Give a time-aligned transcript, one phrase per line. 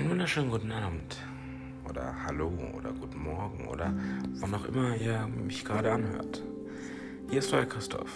[0.00, 1.18] Einen wunderschönen guten Abend
[1.86, 3.92] oder Hallo oder Guten Morgen oder
[4.38, 6.42] wann auch immer ihr mich gerade anhört.
[7.28, 8.10] Hier ist euer Christoph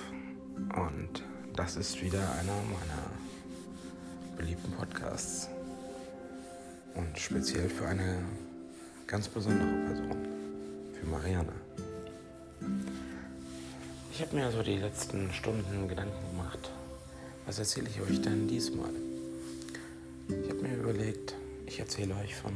[0.56, 1.22] und
[1.54, 5.50] das ist wieder einer meiner beliebten Podcasts
[6.94, 8.24] und speziell für eine
[9.06, 10.26] ganz besondere Person,
[10.98, 11.52] für Marianne.
[14.10, 16.70] Ich habe mir also die letzten Stunden Gedanken gemacht,
[17.44, 18.94] was erzähle ich euch denn diesmal?
[20.28, 21.34] Ich habe mir überlegt,
[21.74, 22.52] ich erzähle euch von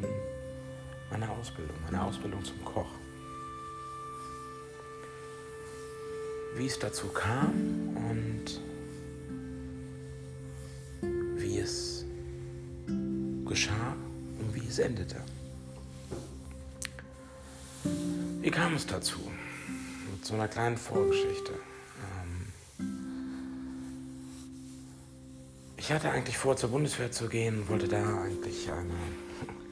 [1.10, 2.90] meiner Ausbildung, meiner Ausbildung zum Koch.
[6.54, 8.60] Wie es dazu kam und
[11.36, 12.04] wie es
[13.44, 13.96] geschah
[14.38, 15.16] und wie es endete.
[18.40, 19.18] Wie kam es dazu?
[20.12, 21.54] Mit so einer kleinen Vorgeschichte.
[25.88, 28.92] Ich hatte eigentlich vor, zur Bundeswehr zu gehen, wollte da eigentlich eine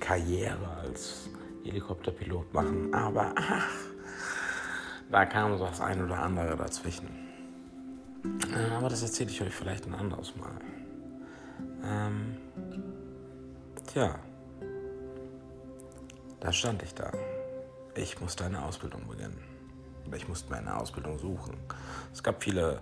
[0.01, 1.29] Karriere als
[1.63, 3.69] Helikopterpilot machen, aber ach,
[5.11, 7.07] da kam so das ein oder andere dazwischen.
[8.25, 10.59] Äh, aber das erzähle ich euch vielleicht ein anderes Mal.
[11.85, 12.39] Ähm,
[13.87, 14.19] tja,
[16.41, 17.13] da stand ich da.
[17.95, 19.43] Ich musste eine Ausbildung beginnen.
[20.15, 21.59] Ich musste mir eine Ausbildung suchen.
[22.11, 22.81] Es gab viele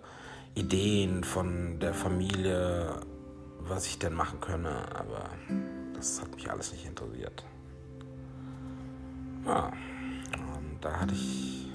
[0.55, 3.01] Ideen von der Familie,
[3.67, 5.31] was ich denn machen könne, aber
[5.95, 7.45] das hat mich alles nicht interessiert.
[9.45, 9.73] Ja,
[10.57, 11.71] und da hatte ich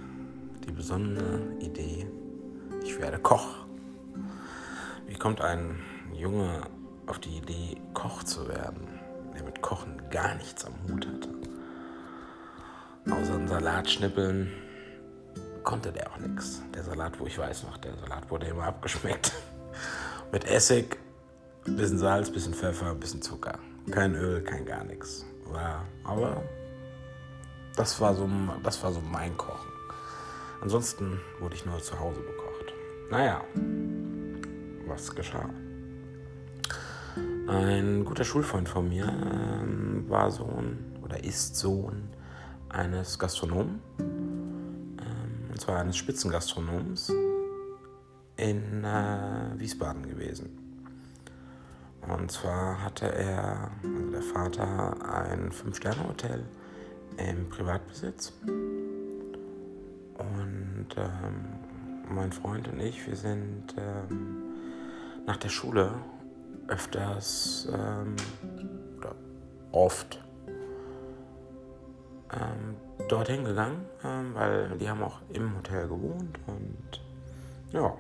[0.66, 2.08] die besondere Idee,
[2.84, 3.66] ich werde Koch.
[5.08, 5.80] Wie kommt ein
[6.14, 6.62] Junge
[7.08, 8.88] auf die Idee, Koch zu werden,
[9.34, 11.30] der mit Kochen gar nichts am Hut hatte?
[13.12, 14.52] Außer einen Salat schnippeln
[15.64, 16.62] konnte der auch nichts.
[16.74, 19.34] Der Salat, wo ich weiß noch, der Salat wurde immer abgeschmeckt.
[20.32, 20.98] mit Essig
[21.66, 23.60] bisschen Salz, bisschen Pfeffer, bisschen Zucker.
[23.92, 25.26] Kein Öl, kein gar nichts.
[25.46, 26.44] War, aber
[27.76, 28.30] das war, so,
[28.64, 29.72] das war so mein Kochen.
[30.62, 32.74] Ansonsten wurde ich nur zu Hause bekocht.
[33.10, 33.42] Naja,
[34.86, 35.50] was geschah?
[37.48, 42.10] Ein guter Schulfreund von mir ähm, war Sohn oder ist Sohn
[42.70, 47.12] eines Gastronomen, ähm, und zwar eines Spitzengastronoms
[48.38, 50.69] in äh, Wiesbaden gewesen.
[52.08, 56.44] Und zwar hatte er, also der Vater, ein Fünf-Sterne-Hotel
[57.18, 58.34] im Privatbesitz.
[60.18, 61.46] Und ähm,
[62.10, 64.44] mein Freund und ich, wir sind ähm,
[65.26, 65.92] nach der Schule
[66.68, 68.16] öfters ähm,
[68.98, 69.16] oder
[69.72, 70.24] oft
[72.34, 72.76] ähm,
[73.08, 77.02] dorthin gegangen, ähm, weil die haben auch im Hotel gewohnt und
[77.72, 77.94] ja,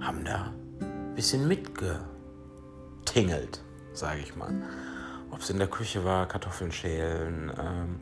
[0.00, 2.00] haben da ein bisschen mitge
[3.10, 3.60] tingelt,
[3.92, 4.54] sage ich mal.
[5.30, 8.00] Ob es in der Küche war, Kartoffeln schälen, ähm,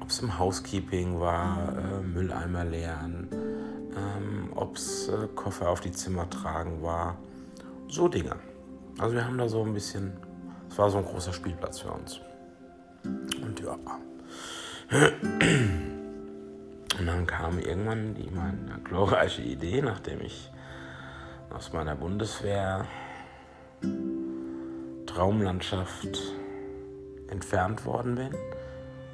[0.00, 5.92] ob es im Housekeeping war, äh, Mülleimer leeren, ähm, ob es äh, Koffer auf die
[5.92, 7.16] Zimmer tragen war.
[7.88, 8.36] So Dinge.
[8.98, 10.12] Also wir haben da so ein bisschen,
[10.68, 12.20] es war so ein großer Spielplatz für uns.
[13.04, 13.76] Und ja.
[16.98, 20.50] Und dann kam irgendwann die meine glorreiche Idee, nachdem ich
[21.50, 22.86] aus meiner Bundeswehr
[25.14, 26.32] Traumlandschaft
[27.28, 28.34] entfernt worden bin.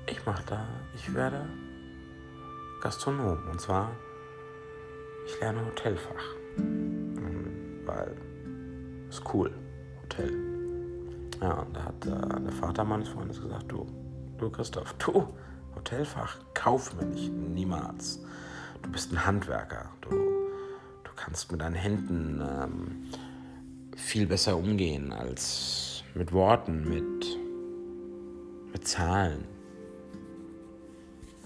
[0.06, 0.64] Ich mache da,
[0.94, 1.48] ich werde
[2.80, 3.38] Gastronom.
[3.50, 3.90] Und zwar,
[5.26, 6.36] ich lerne Hotelfach.
[6.56, 8.16] Mhm, weil,
[9.08, 9.52] ist cool,
[10.02, 10.32] Hotel.
[11.40, 13.84] Ja, und da hat äh, der Vater meines Freundes gesagt, du,
[14.38, 15.26] du Christoph, du,
[15.74, 18.22] Hotelfach, kauf mir nicht, niemals.
[18.82, 23.10] Du bist ein Handwerker, du, du kannst mit deinen Händen ähm,
[23.98, 27.38] viel besser umgehen als mit Worten, mit,
[28.72, 29.44] mit Zahlen.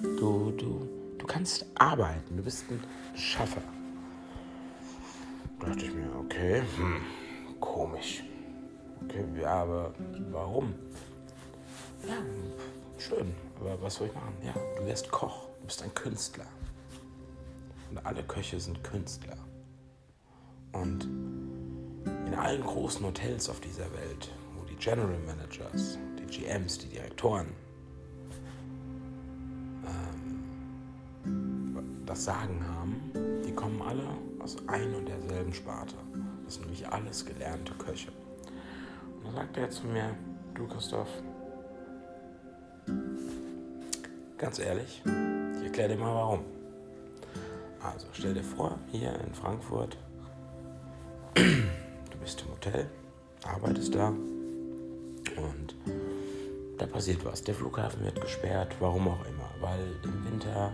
[0.00, 2.80] Du, du, du kannst arbeiten, du bist ein
[3.16, 3.62] Schaffer.
[5.58, 7.00] Da dachte ich mir, okay, hm,
[7.58, 8.22] komisch.
[9.04, 9.94] Okay, ja, aber
[10.30, 10.74] warum?
[12.06, 12.18] Ja,
[12.98, 14.34] schön, aber was soll ich machen?
[14.44, 16.46] Ja, du wirst Koch, du bist ein Künstler.
[17.90, 19.36] Und alle Köche sind Künstler.
[20.72, 21.08] Und
[22.26, 24.30] in allen großen Hotels auf dieser Welt
[24.82, 27.46] General Managers, die GMs, die Direktoren
[29.86, 30.42] ähm,
[32.04, 33.12] das Sagen haben,
[33.46, 34.02] die kommen alle
[34.40, 35.94] aus ein und derselben Sparte.
[36.44, 38.10] Das sind nämlich alles gelernte Köche.
[39.18, 40.16] Und dann sagt er zu mir,
[40.54, 41.22] du Christoph,
[44.36, 45.00] ganz ehrlich,
[45.58, 46.40] ich erkläre dir mal warum.
[47.80, 49.96] Also stell dir vor, hier in Frankfurt,
[52.22, 52.86] bist im Hotel,
[53.44, 55.74] arbeitest da, und
[56.78, 57.42] da passiert was.
[57.42, 59.50] Der Flughafen wird gesperrt, warum auch immer.
[59.60, 60.72] Weil im Winter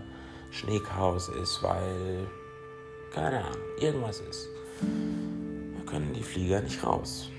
[0.51, 2.27] Schneechaos ist, weil,
[3.13, 4.47] keine Ahnung, irgendwas ist.
[4.81, 7.29] Da können die Flieger nicht raus.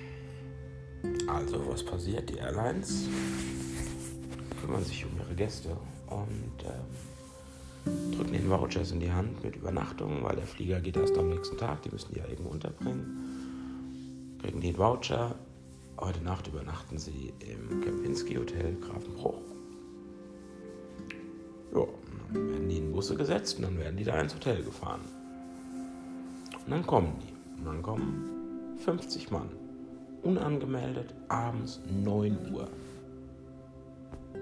[1.27, 2.29] Also, was passiert?
[2.29, 3.09] Die Airlines
[4.61, 5.71] kümmern sich um ihre Gäste
[6.09, 11.17] und ähm, drücken den Vouchers in die Hand mit Übernachtung, weil der Flieger geht erst
[11.17, 13.40] am nächsten Tag, die müssen die ja irgendwo unterbringen.
[14.41, 15.35] Kriegen den Voucher.
[15.99, 19.39] Heute Nacht übernachten sie im Kempinski Hotel Grafenbruch.
[21.75, 21.85] Ja,
[22.33, 25.03] dann werden die in Busse gesetzt und dann werden die da ins Hotel gefahren.
[26.65, 27.59] Und dann kommen die.
[27.59, 29.51] Und dann kommen 50 Mann.
[30.23, 32.67] Unangemeldet, abends 9 Uhr.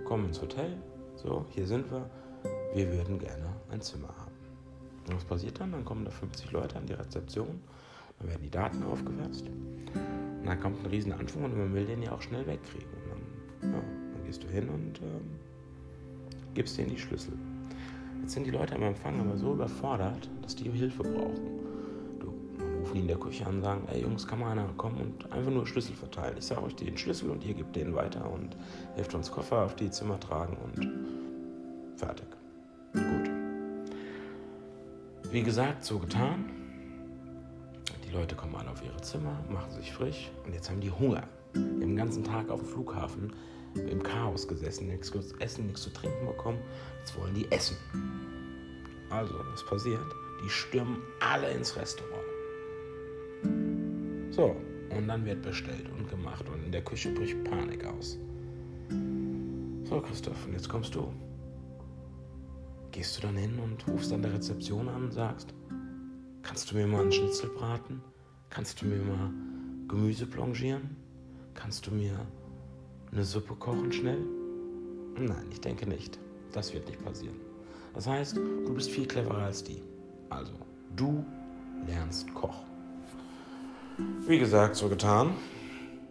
[0.04, 0.76] Kommen ins Hotel.
[1.16, 2.08] So, hier sind wir.
[2.72, 4.32] Wir würden gerne ein Zimmer haben.
[5.08, 5.72] Und was passiert dann?
[5.72, 7.60] Dann kommen da 50 Leute an die Rezeption.
[8.18, 9.44] Dann werden die Daten aufgewärzt.
[10.48, 12.88] Dann kommt ein riesen Anschwung und man will den ja auch schnell wegkriegen.
[12.88, 13.10] Und
[13.60, 13.78] dann, ja,
[14.14, 15.20] dann gehst du hin und ähm,
[16.54, 17.34] gibst denen die Schlüssel.
[18.22, 21.60] Jetzt sind die Leute am Empfang aber so überfordert, dass die Hilfe brauchen.
[22.18, 24.66] Du, dann rufen die in der Küche an und sagen, ey Jungs, kann mal einer
[24.78, 26.36] kommen und einfach nur Schlüssel verteilen.
[26.38, 28.56] Ich sage euch den Schlüssel und ihr gebt den weiter und
[28.94, 32.26] helft uns Koffer auf die Zimmer tragen und fertig.
[32.94, 33.30] Gut.
[35.30, 36.57] Wie gesagt, so getan.
[38.08, 41.28] Die Leute kommen alle auf ihre Zimmer, machen sich frisch und jetzt haben die Hunger.
[41.54, 43.34] Die den ganzen Tag auf dem Flughafen
[43.74, 46.58] im Chaos gesessen, nichts zu essen, nichts zu trinken bekommen.
[47.00, 47.76] Jetzt wollen die essen.
[49.10, 50.06] Also, was passiert?
[50.42, 52.24] Die stürmen alle ins Restaurant.
[54.30, 54.56] So,
[54.96, 58.18] und dann wird bestellt und gemacht und in der Küche bricht Panik aus.
[59.84, 61.12] So, Christoph, und jetzt kommst du.
[62.90, 65.52] Gehst du dann hin und rufst an der Rezeption an und sagst,
[66.58, 68.02] kannst du mir mal einen Schnitzel braten?
[68.50, 69.30] Kannst du mir mal
[69.86, 70.96] Gemüse blanchieren?
[71.54, 72.18] Kannst du mir
[73.12, 74.18] eine Suppe kochen schnell?
[75.16, 76.18] Nein, ich denke nicht.
[76.50, 77.36] Das wird nicht passieren.
[77.94, 79.84] Das heißt, du bist viel cleverer als die.
[80.30, 80.52] Also,
[80.96, 81.24] du
[81.86, 82.64] lernst Koch.
[84.26, 85.34] Wie gesagt, so getan.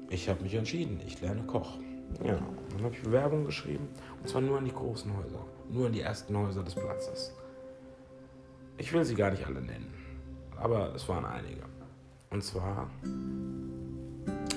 [0.09, 1.77] Ich habe mich entschieden, ich lerne Koch.
[2.23, 2.39] Ja,
[2.69, 3.89] dann habe ich Bewerbung geschrieben.
[4.21, 5.45] Und zwar nur an die großen Häuser.
[5.69, 7.33] Nur an die ersten Häuser des Platzes.
[8.77, 10.06] Ich will sie gar nicht alle nennen.
[10.59, 11.63] Aber es waren einige.
[12.29, 12.89] Und zwar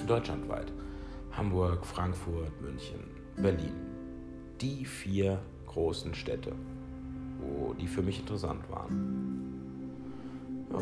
[0.07, 0.73] deutschlandweit.
[1.33, 3.01] Hamburg, Frankfurt, München,
[3.37, 3.75] Berlin.
[4.61, 6.53] Die vier großen Städte,
[7.39, 9.61] wo die für mich interessant waren.
[10.73, 10.79] Ja.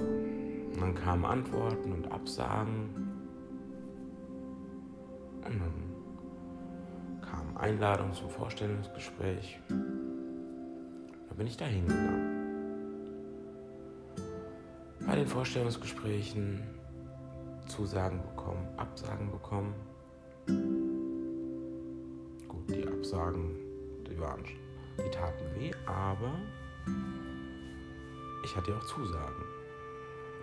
[0.80, 2.88] Dann kamen Antworten und Absagen.
[5.44, 9.60] Und dann kam Einladung zum Vorstellungsgespräch.
[9.68, 12.37] Da bin ich da hingegangen.
[15.08, 16.60] Bei den Vorstellungsgesprächen
[17.66, 19.74] Zusagen bekommen, Absagen bekommen.
[22.46, 23.56] Gut, die Absagen,
[24.06, 24.44] die waren,
[24.98, 26.34] die taten weh, aber
[28.44, 29.44] ich hatte ja auch Zusagen.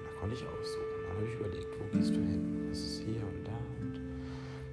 [0.04, 0.84] Da konnte ich aussuchen.
[1.10, 2.68] Dann habe ich überlegt, wo gehst du hin?
[2.72, 3.58] Was ist hier und da?
[3.82, 4.02] Und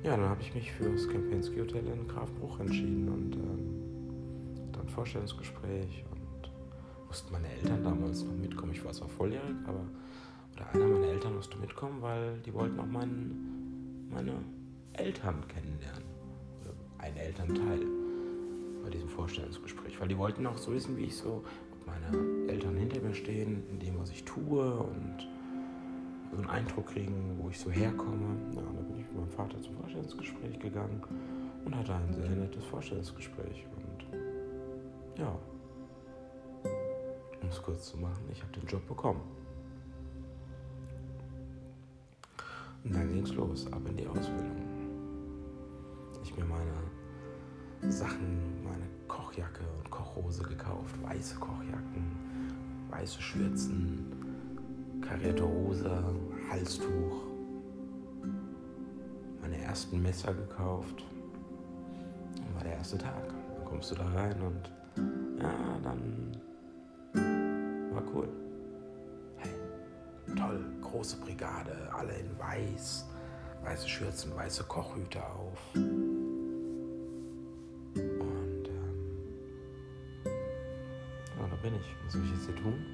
[0.04, 4.88] ja, dann habe ich mich für das Kempinski Hotel in Grafbruch entschieden und ähm, dann
[4.88, 6.02] Vorstellungsgespräch
[7.12, 8.72] mussten meine Eltern damals noch mitkommen.
[8.72, 9.84] Ich war zwar volljährig, aber
[10.54, 14.32] oder einer meiner Eltern musste mitkommen, weil die wollten auch meinen, meine
[14.94, 16.04] Eltern kennenlernen.
[16.62, 17.80] Oder ein Elternteil
[18.82, 20.00] bei diesem Vorstellungsgespräch.
[20.00, 23.62] Weil die wollten auch so wissen, wie ich so, ob meine Eltern hinter mir stehen,
[23.70, 25.28] in dem, was ich tue und
[26.30, 28.38] so einen Eindruck kriegen, wo ich so herkomme.
[28.54, 31.02] Ja, und dann bin ich mit meinem Vater zum Vorstellungsgespräch gegangen
[31.66, 33.66] und hatte ein sehr nettes Vorstellungsgespräch.
[33.76, 34.18] Und
[35.18, 35.38] ja,
[37.52, 39.20] es kurz zu machen, ich habe den Job bekommen.
[42.84, 44.56] Und dann ging es los, ab in die Ausbildung.
[46.24, 52.04] Ich mir meine Sachen, meine Kochjacke und Kochhose gekauft, weiße Kochjacken,
[52.90, 54.06] weiße Schürzen,
[55.00, 56.02] karierte Hose,
[56.50, 57.22] Halstuch,
[59.40, 61.04] meine ersten Messer gekauft.
[62.36, 63.28] Dann war der erste Tag.
[63.28, 64.70] Dann kommst du da rein und
[65.40, 66.31] ja, dann
[68.12, 68.28] cool.
[69.36, 69.50] Hey,
[70.36, 73.06] toll, große Brigade, alle in weiß,
[73.64, 75.58] weiße Schürzen, weiße Kochhüte auf.
[75.74, 75.92] Und
[78.66, 80.32] ähm,
[81.38, 81.96] ja, da bin ich.
[82.04, 82.84] Was soll ich jetzt hier tun?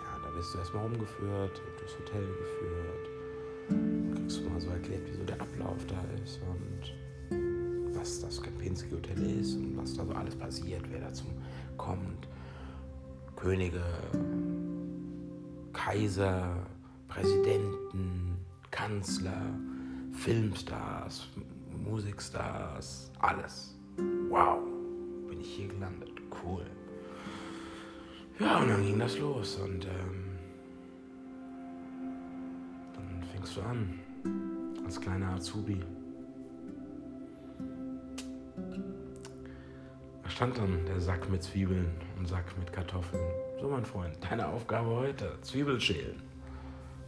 [0.00, 3.08] Ja, da wirst du erstmal rumgeführt, durchs Hotel geführt.
[4.16, 6.94] Kriegst du mal so erklärt, wie so der Ablauf da ist und
[7.94, 11.28] was das Kempinski Hotel ist und was da so alles passiert, wer da zum
[11.76, 12.27] kommt.
[13.38, 13.84] Könige,
[15.72, 16.56] Kaiser,
[17.06, 18.36] Präsidenten,
[18.72, 19.54] Kanzler,
[20.12, 21.28] Filmstars,
[21.70, 23.76] Musikstars, alles.
[24.28, 24.58] Wow,
[25.28, 26.10] bin ich hier gelandet,
[26.42, 26.66] cool.
[28.40, 30.24] Ja, und dann ging das los und ähm,
[32.94, 34.00] dann fängst du an,
[34.84, 35.80] als kleiner Azubi.
[40.28, 43.22] Da stand dann der Sack mit Zwiebeln und Sack mit Kartoffeln.
[43.58, 46.22] So, mein Freund, deine Aufgabe heute, Zwiebel schälen.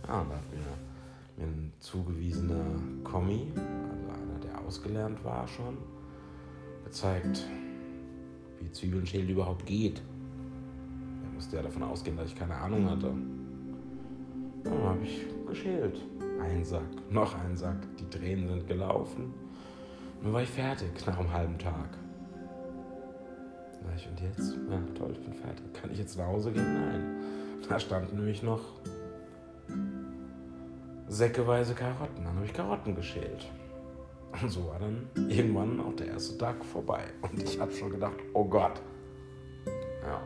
[0.08, 2.64] Ja, und da hat mir, ein zugewiesener
[3.04, 5.76] Kommi, also einer, der ausgelernt war schon,
[6.84, 7.46] gezeigt,
[8.58, 10.00] wie Zwiebeln schälen überhaupt geht
[11.40, 13.14] musste ja davon ausgehen, dass ich keine Ahnung hatte.
[14.62, 15.98] Dann habe ich geschält.
[16.38, 17.78] Ein Sack, noch ein Sack.
[17.98, 19.32] Die Tränen sind gelaufen.
[20.22, 21.96] Dann war ich fertig nach einem halben Tag.
[23.96, 24.56] Ich, und jetzt?
[24.70, 25.64] Ja, toll, ich bin fertig.
[25.74, 26.74] Kann ich jetzt nach Hause gehen?
[26.74, 27.20] Nein.
[27.68, 28.60] Da standen nämlich noch
[31.08, 32.24] säckeweise Karotten.
[32.24, 33.46] Dann habe ich Karotten geschält.
[34.40, 37.02] Und so war dann irgendwann auch der erste Tag vorbei.
[37.22, 38.80] Und ich habe schon gedacht, oh Gott.
[40.02, 40.20] Ja.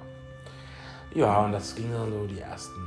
[1.15, 2.81] Ja, und das ging dann so die ersten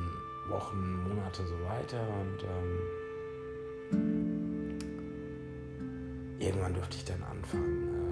[0.50, 2.80] Wochen, Monate so weiter und ähm,
[6.40, 8.07] irgendwann durfte ich dann anfangen, äh,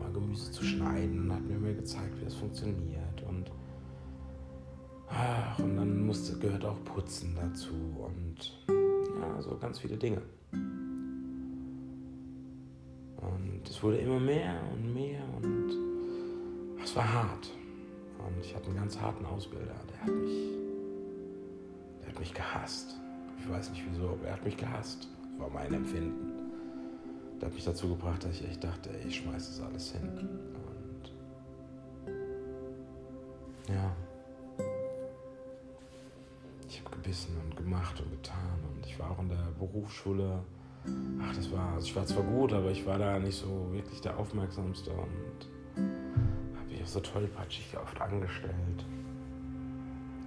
[0.00, 3.50] mal Gemüse zu schneiden und hat mir mal gezeigt, wie das funktioniert und
[5.08, 10.22] ach, und dann musste, gehört auch Putzen dazu und ja, so ganz viele Dinge.
[13.16, 15.70] Und es wurde immer mehr und mehr und
[16.82, 17.50] es war hart.
[18.18, 20.48] Und ich hatte einen ganz harten Ausbilder, der hat mich,
[22.00, 22.98] der hat mich gehasst.
[23.38, 25.08] Ich weiß nicht wieso, aber er hat mich gehasst.
[25.22, 26.29] Das war mein Empfinden.
[27.40, 30.08] Der hat mich dazu gebracht, dass ich echt dachte, ey, ich schmeiß das alles hin.
[30.08, 31.12] Und
[33.68, 33.96] ja,
[36.68, 38.58] ich habe gebissen und gemacht und getan.
[38.74, 40.40] Und ich war auch in der Berufsschule.
[41.20, 44.00] Ach, das war, also ich war zwar gut, aber ich war da nicht so wirklich
[44.00, 44.90] der Aufmerksamste.
[44.90, 45.50] Und
[46.90, 48.84] so tollpatschig oft angestellt.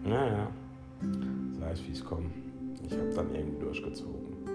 [0.03, 0.49] Naja,
[1.59, 2.33] sei es wie es kommt.
[2.85, 4.52] Ich habe dann irgendwie durchgezogen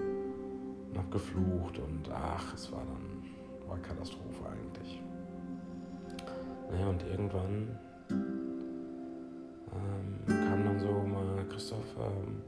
[0.99, 3.23] und habe geflucht und ach, es war dann
[3.67, 5.01] war Katastrophe eigentlich.
[6.71, 7.77] Naja, und irgendwann
[9.71, 12.41] ähm, kam dann so mal, Christoph, ähm,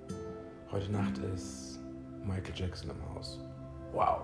[0.72, 1.79] heute Nacht ist
[2.24, 3.39] Michael Jackson im Haus.
[3.93, 4.22] Wow.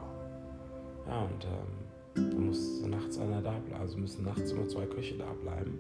[1.08, 3.82] Ja, und ähm, da muss nachts einer da bleiben.
[3.82, 5.80] Also müssen nachts immer zwei Köche da bleiben.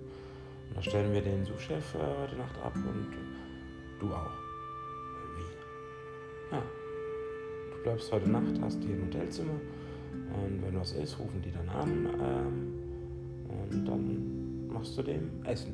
[0.70, 3.12] Und da stellen wir den Sous-Chef äh, heute Nacht ab und
[4.00, 4.47] du auch.
[7.88, 9.54] Bleibst heute Nacht, hast hier ein Hotelzimmer.
[9.54, 12.06] Und wenn was ist, rufen die dann an.
[12.22, 12.74] Ähm,
[13.48, 15.74] und dann machst du dem Essen.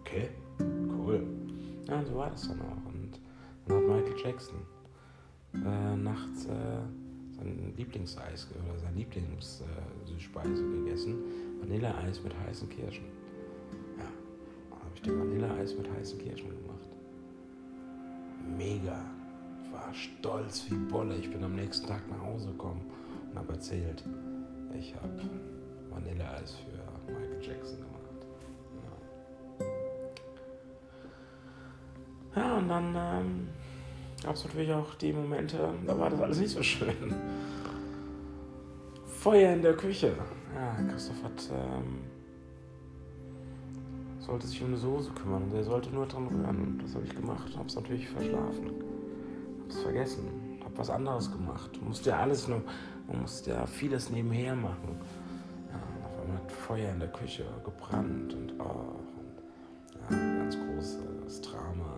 [0.00, 1.24] Okay, cool.
[1.86, 2.92] Ja, und so war das dann auch.
[2.92, 3.20] Und
[3.66, 4.58] dann hat Michael Jackson
[5.54, 6.46] äh, nachts.
[6.46, 6.80] Äh,
[7.36, 11.22] sein Lieblingseis oder seine Lieblingsspeise gegessen.
[11.60, 13.04] Vanilleeis mit heißen Kirschen.
[13.96, 14.06] Ja,
[14.72, 16.88] habe ich dem Vanilleeis mit heißen Kirschen gemacht.
[18.56, 19.17] Mega.
[19.88, 21.16] War stolz wie Bolle.
[21.16, 22.84] Ich bin am nächsten Tag nach Hause gekommen
[23.30, 24.04] und habe erzählt,
[24.78, 25.18] ich habe
[25.88, 28.26] Vanilleeis für Michael Jackson gemacht.
[32.34, 33.48] Ja, ja und dann ähm,
[34.22, 37.14] gab es natürlich auch die Momente, da war das alles nicht so schön.
[39.06, 40.12] Feuer in der Küche.
[40.54, 42.00] Ja, Christoph hat, ähm,
[44.18, 46.78] sollte sich um eine Soße kümmern und er sollte nur dran rühren.
[46.82, 48.87] Das habe ich gemacht, habe es natürlich verschlafen,
[49.68, 51.70] habe es vergessen, habe was anderes gemacht.
[51.76, 52.62] Man musste ja alles nur,
[53.06, 54.98] man musste ja vieles nebenher machen.
[55.70, 61.40] Ja, auf einmal hat Feuer in der Küche gebrannt und, oh, und ja, ganz großes
[61.42, 61.94] Drama,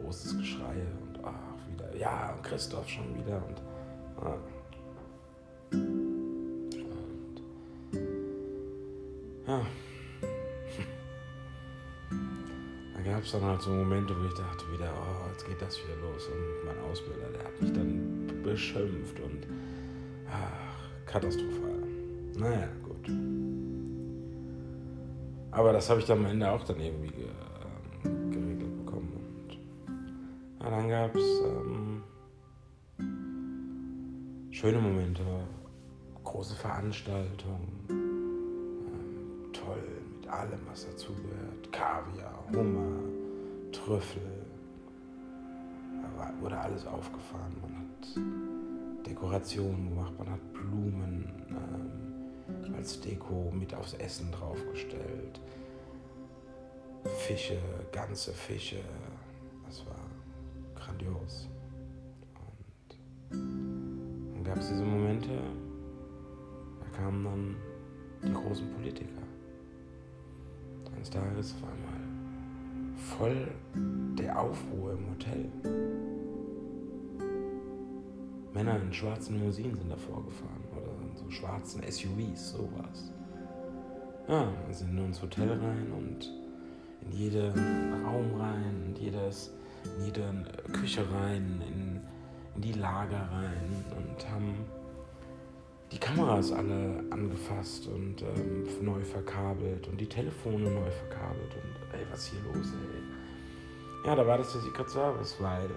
[0.00, 0.76] großes Geschrei
[2.00, 3.42] ja, Christoph schon wieder.
[3.46, 3.62] Und,
[4.22, 4.38] ja.
[5.72, 7.42] und
[9.46, 9.60] ja.
[13.20, 15.94] Gab es dann halt so Momente, wo ich dachte wieder, oh, jetzt geht das wieder
[16.00, 16.28] los.
[16.28, 19.46] Und mein Ausbilder, der hat mich dann beschimpft und
[20.26, 21.82] ach, katastrophal.
[22.38, 23.10] Naja, gut.
[25.50, 27.26] Aber das habe ich dann am Ende auch dann irgendwie ge
[28.06, 29.12] ähm, geregelt bekommen.
[29.12, 29.58] Und
[30.64, 32.02] ja, dann gab es ähm,
[34.50, 35.22] schöne Momente,
[36.24, 39.82] große Veranstaltungen, ähm, toll
[40.16, 41.70] mit allem, was dazugehört.
[41.70, 43.09] Kaviar, Hummer,
[43.72, 44.22] Trüffel.
[46.16, 47.56] Da wurde alles aufgefahren.
[47.62, 55.40] Man hat Dekorationen gemacht, man hat Blumen ähm, als Deko mit aufs Essen draufgestellt.
[57.18, 57.58] Fische,
[57.92, 58.80] ganze Fische.
[59.66, 59.94] Das war
[60.74, 61.48] grandios.
[63.30, 65.30] dann gab es diese Momente,
[66.80, 67.56] da kamen dann
[68.24, 69.22] die großen Politiker.
[70.94, 72.19] Eines Tages auf einmal
[73.18, 73.48] voll
[74.18, 75.50] der Aufruhr im Hotel.
[78.52, 83.12] Männer in schwarzen Limousinen sind davor gefahren oder in so schwarzen SUVs, sowas.
[84.28, 86.32] Ja, sind nur ins Hotel rein und
[87.02, 89.52] in jeden Raum rein, in, jedes,
[89.84, 92.00] in jede Küche rein, in,
[92.56, 94.54] in die Lager rein und haben
[95.92, 101.99] die Kameras alle angefasst und ähm, neu verkabelt und die Telefone neu verkabelt und ey,
[102.10, 104.06] was hier los, ey?
[104.06, 105.68] Ja, da war das der Secret Service, weil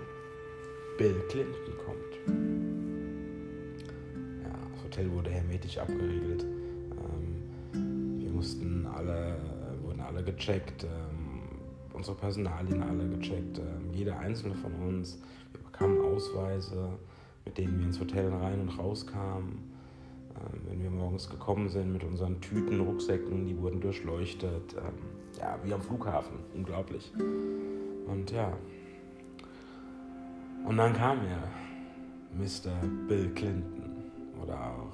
[0.97, 2.13] Bill Clinton kommt.
[4.43, 6.43] Ja, das Hotel wurde hermetisch abgeriegelt.
[6.43, 9.37] Ähm, wir mussten alle,
[9.81, 11.59] wurden alle gecheckt, ähm,
[11.93, 15.19] unsere Personalien alle gecheckt, ähm, jeder einzelne von uns.
[15.51, 16.97] Wir bekamen Ausweise,
[17.45, 19.73] mit denen wir ins Hotel rein und raus kamen
[20.35, 24.75] ähm, wenn wir morgens gekommen sind mit unseren Tüten, Rucksäcken, die wurden durchleuchtet.
[25.39, 26.39] Ja, wie am Flughafen.
[26.53, 27.11] Unglaublich.
[28.07, 28.53] Und ja.
[30.65, 31.43] Und dann kam er,
[32.37, 32.71] Mr.
[33.07, 34.11] Bill Clinton
[34.41, 34.93] oder auch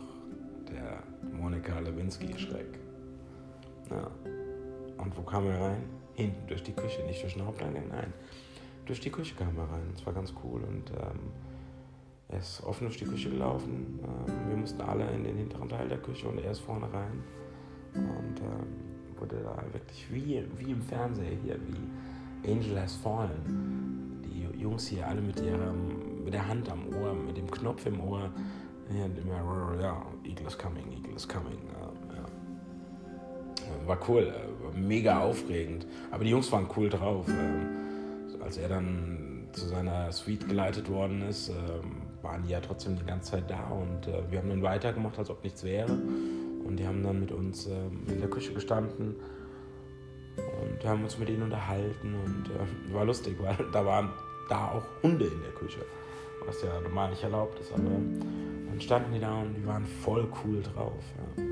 [0.72, 2.79] der Monika Lewinsky-Schreck.
[3.89, 4.10] Ja.
[4.98, 5.84] Und wo kam er rein?
[6.15, 8.13] Hinten durch die Küche, nicht durch den Haupteingang, nein.
[8.86, 9.89] Durch die Küche kam er rein.
[9.93, 11.31] Das war ganz cool und ähm,
[12.27, 14.00] er ist offen durch die Küche gelaufen.
[14.03, 17.24] Ähm, wir mussten alle in den hinteren Teil der Küche und er ist vorne rein.
[17.96, 18.88] Und ähm,
[19.19, 24.21] wurde da wirklich wie, wie im Fernseher hier, wie Angel Has Fallen.
[24.23, 27.99] Die Jungs hier alle mit, ihrem, mit der Hand am Ohr, mit dem Knopf im
[27.99, 28.29] Ohr.
[28.89, 31.59] Ja, immer, ja, Eagle is coming, Eagle is coming.
[31.75, 32.25] Ja.
[33.85, 34.33] War cool,
[34.75, 35.85] mega aufregend.
[36.11, 37.27] Aber die Jungs waren cool drauf.
[37.27, 41.51] Ähm, als er dann zu seiner Suite geleitet worden ist,
[42.21, 45.29] waren die ja trotzdem die ganze Zeit da und äh, wir haben dann weitergemacht, als
[45.29, 45.97] ob nichts wäre.
[46.69, 49.15] Und die haben dann mit uns äh, in der Küche gestanden
[50.38, 54.10] und haben uns mit ihnen unterhalten und äh, war lustig, weil da waren
[54.49, 55.79] da auch Hunde in der Küche,
[56.45, 57.73] was ja normal nicht erlaubt ist.
[57.73, 61.03] Aber dann standen die da und die waren voll cool drauf.
[61.38, 61.43] Ja.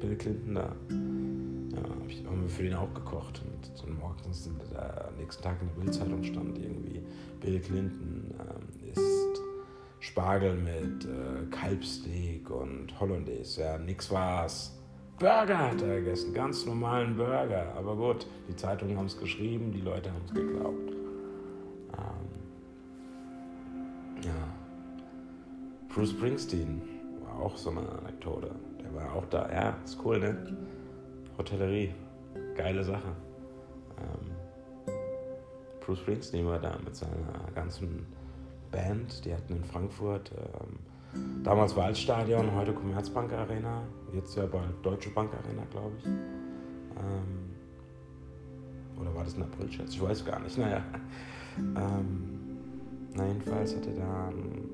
[0.00, 0.76] Bill Clinton da.
[0.90, 3.40] Ja, haben wir für den auch gekocht.
[3.86, 7.00] Und morgens, der nächsten Tag in der Bildzeitung stand irgendwie,
[7.40, 8.45] Bill Clinton ist
[10.16, 13.60] Spargel mit äh, Kalbsteak und Hollandaise.
[13.60, 14.74] Ja, nix war's.
[15.18, 17.74] Burger hat er gegessen, ganz normalen Burger.
[17.76, 20.90] Aber gut, die Zeitungen haben es geschrieben, die Leute haben es geglaubt.
[21.98, 22.28] Ähm,
[24.22, 24.54] ja.
[25.94, 26.80] Bruce Springsteen
[27.22, 28.52] war auch so eine Anekdote.
[28.82, 29.52] Der war auch da.
[29.52, 30.56] Ja, ist cool, ne?
[31.36, 31.92] Hotellerie,
[32.56, 33.12] geile Sache.
[33.98, 34.30] Ähm,
[35.84, 38.06] Bruce Springsteen war da mit seiner ganzen
[38.76, 40.78] Band, die hatten in Frankfurt ähm,
[41.42, 46.04] damals Waldstadion, heute Commerzbank Arena, jetzt ja bald Deutsche Bank Arena, glaube ich.
[46.04, 47.46] Ähm,
[49.00, 49.94] oder war das ein Aprilscherz?
[49.94, 50.58] Ich weiß gar nicht.
[50.58, 50.82] Naja.
[51.58, 52.58] Ähm,
[53.14, 54.68] na, jedenfalls hatte da ein,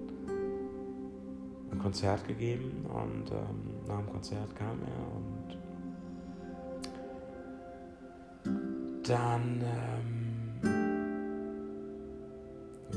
[1.71, 5.59] ein Konzert gegeben und ähm, nach dem Konzert kam er und
[9.09, 10.22] dann ähm,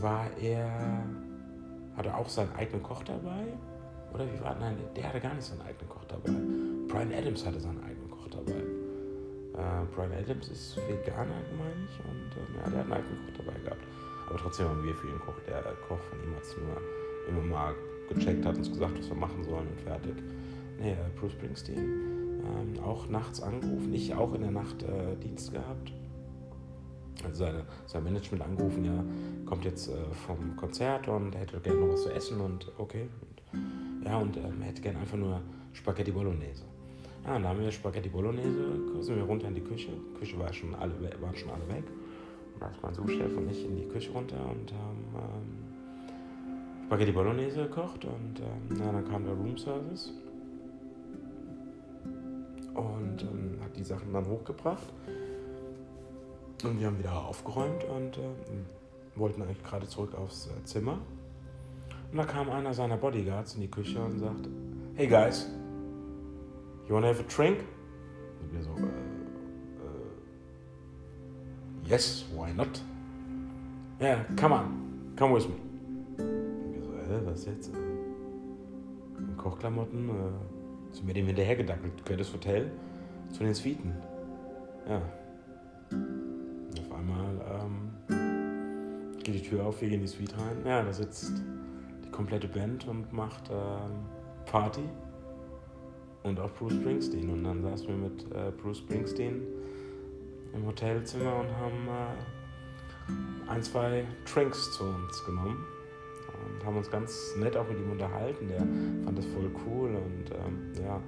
[0.01, 1.03] war er,
[1.95, 3.45] hatte auch seinen eigenen Koch dabei.
[4.13, 6.31] Oder wie war Nein, der hatte gar nicht seinen eigenen Koch dabei.
[6.87, 8.59] Brian Adams hatte seinen eigenen Koch dabei.
[8.59, 13.45] Äh, Brian Adams ist Veganer, meine ich, und äh, ja, der hat einen eigenen Koch
[13.45, 13.83] dabei gehabt.
[14.29, 15.41] Aber trotzdem haben wir für ihn gekocht.
[15.47, 16.77] Der Koch von ihm hat es nur
[17.27, 17.75] immer mal
[18.09, 20.15] gecheckt, hat uns gesagt, was wir machen sollen und fertig.
[20.79, 23.93] Nee, äh, Bruce Springsteen, ähm, auch nachts angerufen.
[23.93, 25.91] Ich auch in der Nacht äh, Dienst gehabt
[27.23, 29.03] also seine, sein Management angerufen, ja,
[29.45, 29.93] kommt jetzt äh,
[30.25, 33.07] vom Konzert und hätte gerne noch was zu essen und okay.
[33.51, 35.41] Und, ja, und ähm, hätte gerne einfach nur
[35.73, 36.63] Spaghetti Bolognese.
[37.25, 39.89] Ja, und da haben wir Spaghetti Bolognese, sind wir runter in die Küche.
[39.91, 41.83] Die Küche war schon alle, waren schon alle weg.
[42.53, 47.11] Und da ist mein Suchchef und ich in die Küche runter und haben ähm, Spaghetti
[47.11, 50.13] Bolognese gekocht und ähm, ja, dann kam der Room Service
[52.75, 54.93] und ähm, hat die Sachen dann hochgebracht.
[56.65, 58.21] Und wir haben wieder aufgeräumt und äh,
[59.15, 60.97] wollten eigentlich gerade zurück aufs äh, Zimmer.
[62.11, 64.49] Und da kam einer seiner Bodyguards in die Küche und sagte,
[64.95, 65.47] Hey guys,
[66.87, 67.59] you wanna have a drink?
[68.41, 68.81] Und wir so, äh,
[71.85, 72.81] äh, yes, why not?
[74.01, 75.53] Yeah, come on, come with me.
[76.17, 77.71] Und wir so, äh, was jetzt?
[79.19, 82.71] In Kochklamotten, äh, sind wir dem hinterhergedackelt, quer das Hotel
[83.31, 83.93] zu den Suiten.
[84.89, 85.01] Ja,
[89.25, 90.57] geht die Tür auf, wir gehen in die Suite rein.
[90.65, 91.33] Ja, da sitzt
[92.05, 94.05] die komplette Band und macht ähm,
[94.45, 94.83] Party.
[96.23, 97.29] Und auch Bruce Springsteen.
[97.29, 99.41] Und dann saßen wir mit äh, Bruce Springsteen
[100.53, 101.87] im Hotelzimmer und haben
[103.47, 105.65] äh, ein, zwei Drinks zu uns genommen.
[106.33, 108.47] Und haben uns ganz nett auch mit ihm unterhalten.
[108.47, 109.89] Der fand das voll cool.
[109.89, 111.01] Und ähm, ja,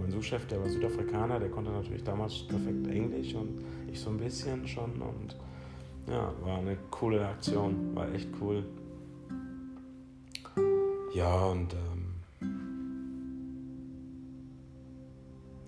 [0.00, 4.16] mein Suchchef, der war Südafrikaner, der konnte natürlich damals perfekt Englisch und ich so ein
[4.16, 4.90] bisschen schon.
[5.02, 5.36] Und
[6.10, 8.64] ja, war eine coole Aktion, war echt cool.
[11.14, 12.14] Ja, und ähm,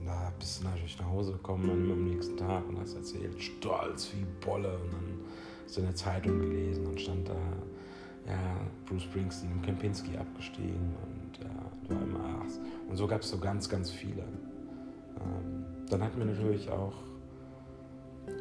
[0.04, 4.12] da bist du natürlich nach Hause gekommen, dann am nächsten Tag und hast erzählt, stolz
[4.14, 4.76] wie Bolle.
[4.78, 5.18] Und dann
[5.64, 7.36] hast du in der Zeitung gelesen und stand da,
[8.26, 12.88] ja, Bruce Springsteen im Kempinski abgestiegen und ja, war immer ach.
[12.88, 14.22] Und so gab es so ganz, ganz viele.
[14.22, 17.11] Ähm, dann hatten wir natürlich auch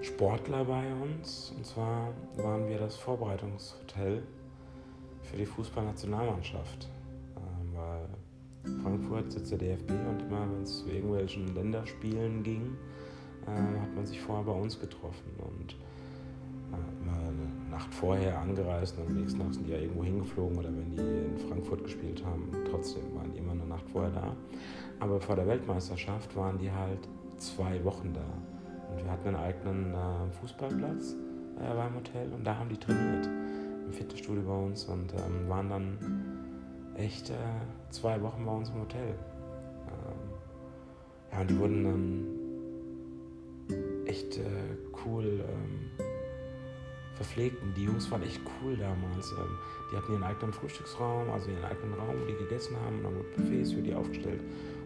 [0.01, 1.53] Sportler bei uns.
[1.55, 4.23] Und zwar waren wir das Vorbereitungshotel
[5.23, 6.87] für die Fußballnationalmannschaft.
[7.37, 12.77] Ähm, weil Frankfurt sitzt der DFB und immer, wenn es zu irgendwelchen Länderspielen ging,
[13.47, 15.31] äh, hat man sich vorher bei uns getroffen.
[15.37, 15.75] Und
[16.71, 20.57] äh, immer eine Nacht vorher angereist und am nächsten Tag sind die ja irgendwo hingeflogen
[20.57, 24.35] oder wenn die in Frankfurt gespielt haben, trotzdem waren die immer eine Nacht vorher da.
[24.99, 28.50] Aber vor der Weltmeisterschaft waren die halt zwei Wochen da.
[28.91, 31.15] Und wir hatten einen eigenen äh, Fußballplatz
[31.59, 33.27] äh, beim Hotel und da haben die trainiert
[33.85, 35.97] im Fitnessstudio bei uns und ähm, waren dann
[36.95, 37.33] echt äh,
[37.89, 39.15] zwei Wochen bei uns im Hotel.
[39.87, 40.31] Ähm,
[41.31, 42.25] ja, und die wurden dann
[44.05, 45.89] echt äh, cool ähm,
[47.15, 49.31] verpflegt und die Jungs waren echt cool damals.
[49.31, 49.57] Ähm,
[49.91, 53.15] die hatten ihren eigenen Frühstücksraum, also ihren eigenen Raum, wo die gegessen haben und dann
[53.15, 54.41] wurden Buffets für die aufgestellt.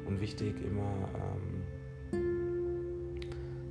[0.05, 1.63] Und wichtig immer ähm,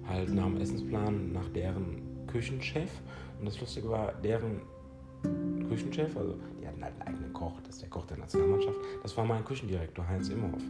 [0.09, 2.91] halt nach dem Essensplan nach deren Küchenchef.
[3.39, 4.61] Und das Lustige war, deren
[5.69, 9.17] Küchenchef, also die hatten halt einen eigenen Koch, das ist der Koch der Nationalmannschaft, das
[9.17, 10.63] war mein Küchendirektor Heinz Imhoff.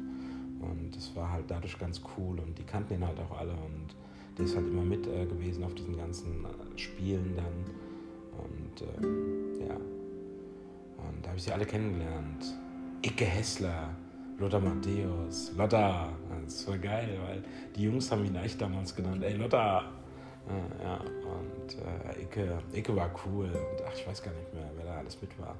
[0.60, 3.94] Und das war halt dadurch ganz cool und die kannten ihn halt auch alle und
[4.38, 7.64] der ist halt immer mit äh, gewesen auf diesen ganzen äh, Spielen dann.
[8.38, 12.54] Und äh, ja, und da habe ich sie alle kennengelernt.
[13.02, 13.90] Icke Hessler,
[14.38, 16.12] Lothar Matthäus, Lothar,
[16.44, 17.42] das war geil, weil
[17.76, 19.92] die Jungs haben ihn echt damals genannt, ey Lothar.
[20.82, 24.84] Ja, und äh, Icke, Icke war cool und ach, ich weiß gar nicht mehr, wer
[24.84, 25.56] da alles mit war.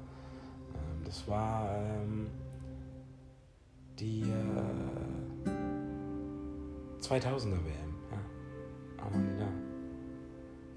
[0.75, 2.27] Ähm, das war ähm,
[3.97, 5.49] die äh,
[7.01, 8.19] 2000er WM, ja,
[9.03, 9.47] aber nie da.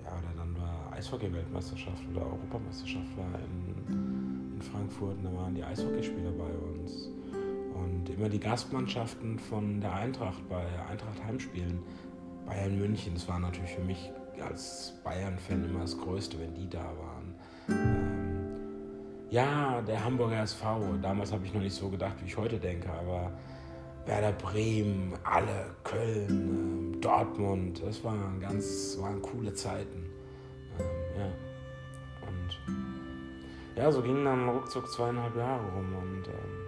[0.04, 5.64] Ja, oder dann war Eishockey-Weltmeisterschaft oder Europameisterschaft war in, in Frankfurt und da waren die
[5.64, 7.10] Eishockeyspieler bei uns.
[7.78, 11.80] Und immer die Gastmannschaften von der Eintracht bei Eintracht Heimspielen,
[12.46, 14.10] Bayern München, das war natürlich für mich
[14.40, 17.34] als Bayern-Fan immer das Größte, wenn die da waren.
[17.68, 18.38] Ähm,
[19.30, 22.90] ja, der Hamburger SV, damals habe ich noch nicht so gedacht, wie ich heute denke,
[22.90, 23.32] aber
[24.06, 30.06] Werder Bremen, alle, Köln, ähm, Dortmund, das waren ganz, waren coole Zeiten.
[30.78, 30.86] Ähm,
[31.18, 31.26] ja.
[32.26, 36.67] Und ja, so gingen dann ruckzuck zweieinhalb Jahre rum und ähm,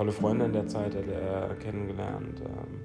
[0.00, 2.40] tolle Freunde in der Zeit äh, kennengelernt.
[2.40, 2.80] Ähm,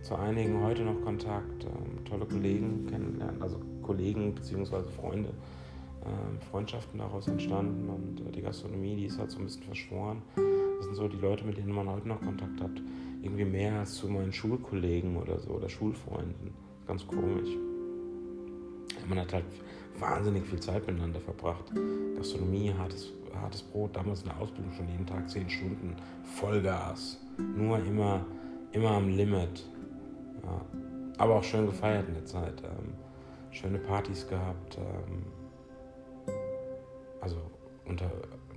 [0.00, 4.82] zu einigen heute noch Kontakt, ähm, tolle Kollegen kennengelernt, also Kollegen bzw.
[4.98, 5.28] Freunde,
[6.00, 10.22] äh, Freundschaften daraus entstanden und äh, die Gastronomie, die ist halt so ein bisschen verschworen.
[10.36, 12.80] Das sind so die Leute, mit denen man heute noch Kontakt hat,
[13.20, 16.54] irgendwie mehr als zu meinen Schulkollegen oder so oder Schulfreunden.
[16.86, 17.50] Ganz komisch.
[19.06, 19.44] Man hat halt
[19.98, 21.70] wahnsinnig viel Zeit miteinander verbracht.
[22.16, 27.18] Gastronomie, hartes, hartes Brot, damals in der Ausbildung schon jeden Tag zehn Stunden, Vollgas.
[27.38, 28.24] Nur immer,
[28.72, 29.66] immer am Limit.
[30.42, 30.60] Ja.
[31.18, 32.62] Aber auch schön gefeiert in der Zeit.
[32.62, 32.94] Ähm,
[33.50, 34.78] schöne Partys gehabt.
[34.78, 35.24] Ähm,
[37.20, 37.36] also
[37.86, 38.10] unter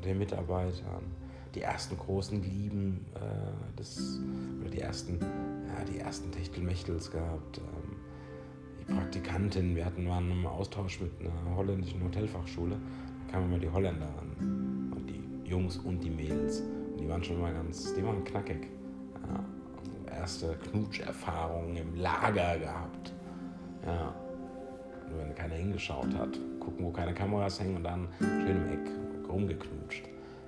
[0.03, 1.03] den Mitarbeitern.
[1.55, 4.19] Die ersten großen Lieben, äh, des,
[4.59, 7.59] oder die ersten, ja, die ersten Techtelmechtels gehabt.
[7.59, 7.97] Ähm,
[8.79, 12.75] die Praktikantin, wir hatten, waren im Austausch mit einer holländischen Hotelfachschule.
[13.25, 14.66] Da kamen immer die Holländer an.
[15.47, 16.61] Jungs und die Mädels.
[16.61, 18.67] Und die waren schon mal ganz, die waren knackig.
[19.27, 19.43] Ja
[20.17, 23.13] erste Knutscherfahrungen im Lager gehabt.
[23.85, 24.13] Ja.
[25.09, 26.37] Nur wenn keiner hingeschaut hat.
[26.59, 28.91] Gucken, wo keine Kameras hängen und dann schön im Eck
[29.29, 30.05] rumgeknutscht.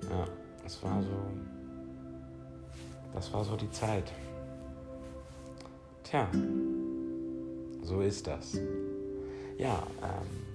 [0.09, 0.25] Ja,
[0.63, 1.09] das war so.
[3.13, 4.12] Das war so die Zeit.
[6.03, 6.27] Tja,
[7.81, 8.59] so ist das.
[9.57, 10.48] Ja, ähm,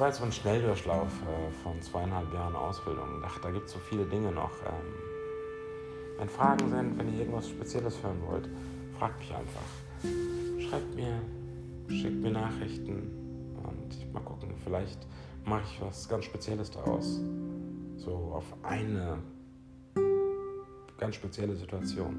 [0.00, 3.20] war jetzt so ein Schnelldurchlauf äh, von zweieinhalb Jahren Ausbildung.
[3.20, 4.50] Dachte, da gibt es so viele Dinge noch.
[4.66, 4.94] Ähm,
[6.18, 8.48] wenn Fragen sind, wenn ihr irgendwas Spezielles hören wollt,
[8.98, 10.68] fragt mich einfach.
[10.68, 11.20] Schreibt mir,
[11.88, 13.10] schickt mir Nachrichten
[13.62, 15.06] und mal gucken, vielleicht
[15.44, 17.20] mache ich was ganz Spezielles daraus.
[17.96, 19.18] So auf eine
[20.96, 22.16] ganz spezielle Situation.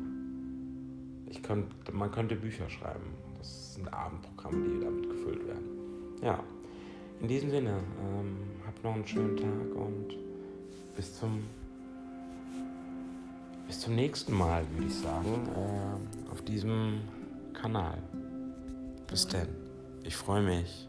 [1.25, 3.15] Ich könnt, man könnte Bücher schreiben.
[3.39, 6.19] Das sind Abendprogramme, die damit gefüllt werden.
[6.21, 6.43] Ja,
[7.21, 10.17] in diesem Sinne, ähm, habt noch einen schönen Tag und
[10.95, 11.43] bis zum,
[13.67, 17.01] bis zum nächsten Mal, würde ich sagen, äh, auf diesem
[17.53, 17.97] Kanal.
[19.07, 19.47] Bis denn.
[20.03, 20.87] Ich freue mich.